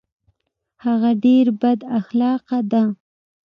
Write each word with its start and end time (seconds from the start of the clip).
هغه 0.85 1.09
ډیر 1.25 1.45
بد 1.61 1.79
اخلاقه 1.99 2.59
ده 2.71 2.83